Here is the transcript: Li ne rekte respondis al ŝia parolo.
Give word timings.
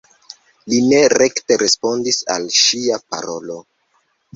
Li 0.73 0.79
ne 0.93 1.01
rekte 1.15 1.59
respondis 1.65 2.21
al 2.39 2.51
ŝia 2.65 3.03
parolo. 3.11 3.65